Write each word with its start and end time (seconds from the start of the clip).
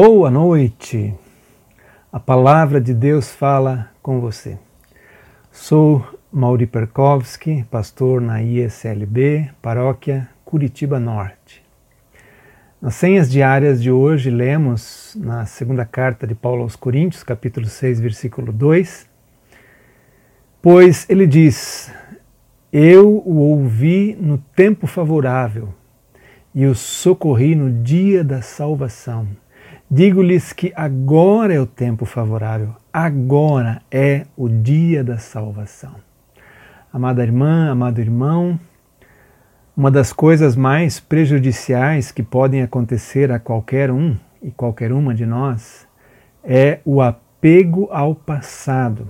Boa 0.00 0.30
noite. 0.30 1.12
A 2.12 2.20
palavra 2.20 2.80
de 2.80 2.94
Deus 2.94 3.32
fala 3.32 3.90
com 4.00 4.20
você. 4.20 4.56
Sou 5.50 6.06
Mauri 6.32 6.68
Perkowski, 6.68 7.64
pastor 7.68 8.20
na 8.20 8.40
ISLB, 8.40 9.50
paróquia 9.60 10.28
Curitiba 10.44 11.00
Norte. 11.00 11.64
Nas 12.80 12.94
senhas 12.94 13.28
diárias 13.28 13.82
de 13.82 13.90
hoje, 13.90 14.30
lemos 14.30 15.16
na 15.20 15.46
segunda 15.46 15.84
carta 15.84 16.28
de 16.28 16.34
Paulo 16.36 16.62
aos 16.62 16.76
Coríntios, 16.76 17.24
capítulo 17.24 17.66
6, 17.66 17.98
versículo 17.98 18.52
2, 18.52 19.04
pois 20.62 21.10
ele 21.10 21.26
diz: 21.26 21.92
Eu 22.72 23.20
o 23.26 23.38
ouvi 23.38 24.16
no 24.20 24.38
tempo 24.54 24.86
favorável 24.86 25.74
e 26.54 26.66
o 26.66 26.74
socorri 26.76 27.56
no 27.56 27.82
dia 27.82 28.22
da 28.22 28.40
salvação. 28.40 29.26
Digo-lhes 29.90 30.52
que 30.52 30.70
agora 30.76 31.54
é 31.54 31.58
o 31.58 31.64
tempo 31.64 32.04
favorável, 32.04 32.74
agora 32.92 33.80
é 33.90 34.26
o 34.36 34.46
dia 34.46 35.02
da 35.02 35.16
salvação. 35.16 35.94
Amada 36.92 37.22
irmã, 37.22 37.70
amado 37.70 37.98
irmão, 37.98 38.60
uma 39.74 39.90
das 39.90 40.12
coisas 40.12 40.54
mais 40.54 41.00
prejudiciais 41.00 42.12
que 42.12 42.22
podem 42.22 42.60
acontecer 42.60 43.32
a 43.32 43.38
qualquer 43.38 43.90
um 43.90 44.14
e 44.42 44.50
qualquer 44.50 44.92
uma 44.92 45.14
de 45.14 45.24
nós 45.24 45.88
é 46.44 46.80
o 46.84 47.00
apego 47.00 47.88
ao 47.90 48.14
passado. 48.14 49.08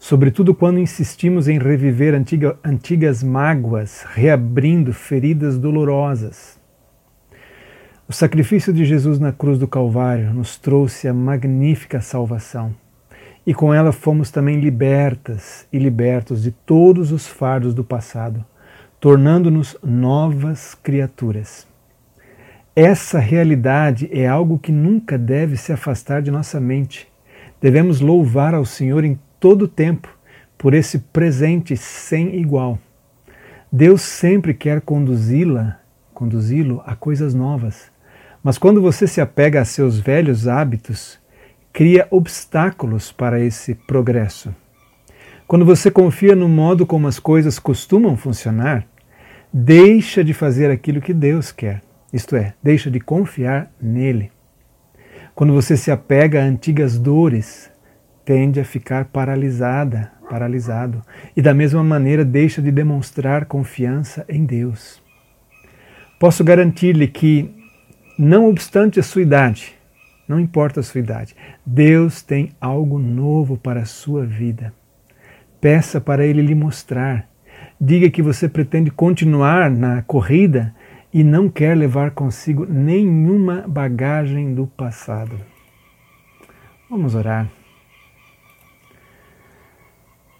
Sobretudo 0.00 0.52
quando 0.52 0.80
insistimos 0.80 1.46
em 1.46 1.60
reviver 1.60 2.12
antiga, 2.12 2.58
antigas 2.64 3.22
mágoas, 3.22 4.04
reabrindo 4.14 4.92
feridas 4.92 5.56
dolorosas. 5.56 6.58
O 8.08 8.12
sacrifício 8.12 8.72
de 8.72 8.84
Jesus 8.84 9.18
na 9.18 9.32
cruz 9.32 9.58
do 9.58 9.66
Calvário 9.66 10.32
nos 10.32 10.56
trouxe 10.56 11.08
a 11.08 11.12
magnífica 11.12 12.00
salvação. 12.00 12.72
E 13.44 13.52
com 13.52 13.74
ela 13.74 13.90
fomos 13.90 14.30
também 14.30 14.60
libertas 14.60 15.66
e 15.72 15.78
libertos 15.78 16.44
de 16.44 16.52
todos 16.52 17.10
os 17.10 17.26
fardos 17.26 17.74
do 17.74 17.82
passado, 17.82 18.44
tornando-nos 19.00 19.76
novas 19.82 20.72
criaturas. 20.72 21.66
Essa 22.76 23.18
realidade 23.18 24.08
é 24.12 24.24
algo 24.24 24.56
que 24.56 24.70
nunca 24.70 25.18
deve 25.18 25.56
se 25.56 25.72
afastar 25.72 26.22
de 26.22 26.30
nossa 26.30 26.60
mente. 26.60 27.08
Devemos 27.60 28.00
louvar 28.00 28.54
ao 28.54 28.64
Senhor 28.64 29.04
em 29.04 29.18
todo 29.40 29.62
o 29.62 29.68
tempo 29.68 30.16
por 30.56 30.74
esse 30.74 31.00
presente 31.00 31.76
sem 31.76 32.36
igual. 32.36 32.78
Deus 33.70 34.02
sempre 34.02 34.54
quer 34.54 34.80
conduzi-la, 34.80 35.80
conduzi-lo 36.14 36.80
a 36.86 36.94
coisas 36.94 37.34
novas 37.34 37.95
mas 38.46 38.58
quando 38.58 38.80
você 38.80 39.08
se 39.08 39.20
apega 39.20 39.60
a 39.60 39.64
seus 39.64 39.98
velhos 39.98 40.46
hábitos, 40.46 41.18
cria 41.72 42.06
obstáculos 42.12 43.10
para 43.10 43.40
esse 43.40 43.74
progresso. 43.74 44.54
Quando 45.48 45.64
você 45.64 45.90
confia 45.90 46.36
no 46.36 46.48
modo 46.48 46.86
como 46.86 47.08
as 47.08 47.18
coisas 47.18 47.58
costumam 47.58 48.16
funcionar, 48.16 48.86
deixa 49.52 50.22
de 50.22 50.32
fazer 50.32 50.70
aquilo 50.70 51.00
que 51.00 51.12
Deus 51.12 51.50
quer, 51.50 51.82
isto 52.12 52.36
é, 52.36 52.54
deixa 52.62 52.88
de 52.88 53.00
confiar 53.00 53.68
nele. 53.82 54.30
Quando 55.34 55.52
você 55.52 55.76
se 55.76 55.90
apega 55.90 56.40
a 56.40 56.46
antigas 56.46 56.96
dores, 57.00 57.68
tende 58.24 58.60
a 58.60 58.64
ficar 58.64 59.06
paralisada, 59.06 60.12
paralisado, 60.30 61.02
e 61.36 61.42
da 61.42 61.52
mesma 61.52 61.82
maneira 61.82 62.24
deixa 62.24 62.62
de 62.62 62.70
demonstrar 62.70 63.46
confiança 63.46 64.24
em 64.28 64.44
Deus. 64.44 65.02
Posso 66.20 66.44
garantir-lhe 66.44 67.08
que 67.08 67.55
não 68.18 68.48
obstante 68.48 68.98
a 68.98 69.02
sua 69.02 69.22
idade, 69.22 69.74
não 70.26 70.40
importa 70.40 70.80
a 70.80 70.82
sua 70.82 71.00
idade, 71.00 71.36
Deus 71.64 72.22
tem 72.22 72.50
algo 72.60 72.98
novo 72.98 73.56
para 73.56 73.80
a 73.80 73.86
sua 73.86 74.24
vida. 74.24 74.72
Peça 75.60 76.00
para 76.00 76.24
Ele 76.24 76.42
lhe 76.42 76.54
mostrar. 76.54 77.28
Diga 77.80 78.10
que 78.10 78.22
você 78.22 78.48
pretende 78.48 78.90
continuar 78.90 79.70
na 79.70 80.02
corrida 80.02 80.74
e 81.12 81.22
não 81.22 81.48
quer 81.48 81.76
levar 81.76 82.10
consigo 82.10 82.66
nenhuma 82.66 83.64
bagagem 83.68 84.54
do 84.54 84.66
passado. 84.66 85.38
Vamos 86.90 87.14
orar. 87.14 87.48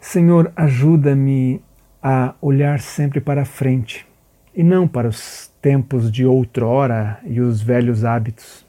Senhor, 0.00 0.52
ajuda-me 0.56 1.62
a 2.02 2.34
olhar 2.40 2.80
sempre 2.80 3.20
para 3.20 3.44
frente 3.44 4.06
e 4.54 4.62
não 4.62 4.88
para 4.88 5.08
os 5.08 5.52
tempos 5.60 6.10
de 6.10 6.24
outrora 6.24 7.18
e 7.24 7.40
os 7.40 7.60
velhos 7.60 8.04
hábitos. 8.04 8.66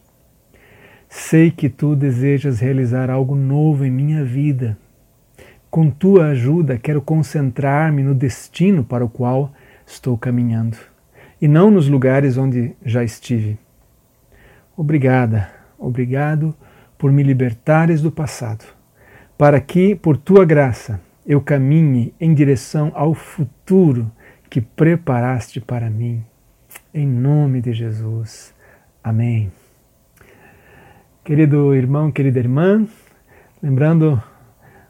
Sei 1.08 1.50
que 1.50 1.70
tu 1.70 1.96
desejas 1.96 2.60
realizar 2.60 3.10
algo 3.10 3.36
novo 3.36 3.86
em 3.86 3.92
minha 3.92 4.24
vida. 4.24 4.78
Com 5.70 5.90
tua 5.90 6.28
ajuda, 6.28 6.78
quero 6.78 7.02
concentrar-me 7.02 8.04
no 8.04 8.14
destino 8.14 8.84
para 8.84 9.06
o 9.06 9.10
qual 9.10 9.52
estou 9.86 10.18
caminhando 10.18 10.78
e 11.42 11.48
não 11.48 11.72
nos 11.72 11.88
lugares 11.88 12.38
onde 12.38 12.76
já 12.86 13.04
estive. 13.04 13.58
Obrigada, 14.76 15.50
obrigado 15.78 16.56
por 16.98 17.12
me 17.12 17.24
libertares 17.24 18.02
do 18.02 18.12
passado, 18.12 18.66
para 19.38 19.60
que, 19.62 19.96
por 19.96 20.18
tua 20.18 20.44
graça, 20.44 21.00
eu 21.26 21.40
caminhe 21.40 22.14
em 22.20 22.34
direção 22.34 22.92
ao 22.94 23.14
futuro 23.14 24.12
que 24.50 24.60
preparaste 24.60 25.62
para 25.62 25.90
mim. 25.90 26.24
Em 26.94 27.08
nome 27.08 27.62
de 27.62 27.72
Jesus. 27.72 28.54
Amém. 29.04 29.52
Querido 31.24 31.76
irmão, 31.76 32.12
querida 32.12 32.40
irmã, 32.40 32.88
lembrando 33.62 34.22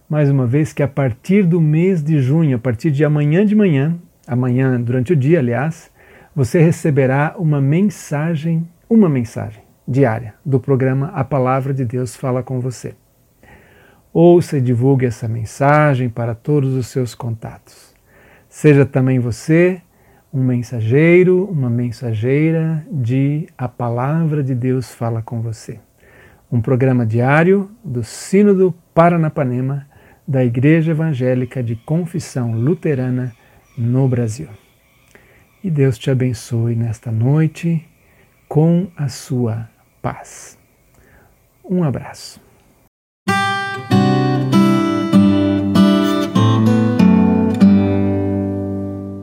mais 0.09 0.29
uma 0.29 0.47
vez 0.47 0.71
que 0.71 0.81
a 0.81 0.87
partir 0.87 1.45
do 1.45 1.59
mês 1.59 2.01
de 2.01 2.19
junho, 2.19 2.55
a 2.55 2.59
partir 2.59 2.91
de 2.91 3.03
amanhã 3.03 3.45
de 3.45 3.55
manhã, 3.55 3.97
amanhã 4.25 4.79
durante 4.79 5.13
o 5.13 5.15
dia, 5.15 5.39
aliás, 5.39 5.91
você 6.33 6.61
receberá 6.61 7.35
uma 7.37 7.59
mensagem, 7.59 8.67
uma 8.89 9.09
mensagem 9.09 9.61
diária 9.85 10.33
do 10.45 10.59
programa 10.59 11.07
A 11.07 11.23
Palavra 11.23 11.73
de 11.73 11.83
Deus 11.83 12.15
Fala 12.15 12.41
com 12.41 12.59
Você. 12.61 12.95
Ouça 14.13 14.57
e 14.57 14.61
divulgue 14.61 15.05
essa 15.05 15.27
mensagem 15.27 16.09
para 16.09 16.33
todos 16.33 16.73
os 16.73 16.87
seus 16.87 17.13
contatos. 17.13 17.88
Seja 18.49 18.83
também 18.83 19.19
você 19.19 19.79
um 20.33 20.43
mensageiro, 20.43 21.45
uma 21.45 21.69
mensageira 21.69 22.83
de 22.91 23.47
A 23.55 23.67
Palavra 23.67 24.43
de 24.43 24.55
Deus 24.55 24.91
Fala 24.91 25.21
com 25.21 25.39
Você. 25.39 25.79
Um 26.51 26.59
programa 26.59 27.05
diário 27.05 27.69
do 27.85 28.03
Sínodo 28.03 28.73
Paranapanema 28.91 29.87
da 30.27 30.43
Igreja 30.43 30.91
Evangélica 30.91 31.61
de 31.61 31.75
Confissão 31.75 32.51
Luterana 32.53 33.33
no 33.77 34.07
Brasil. 34.07 34.49
E 35.63 35.69
Deus 35.69 35.99
te 35.99 36.09
abençoe 36.09 36.75
nesta 36.75 37.11
noite 37.11 37.87
com 38.47 38.87
a 38.97 39.07
sua 39.09 39.69
paz. 40.01 40.57
Um 41.63 41.83
abraço. 41.83 42.48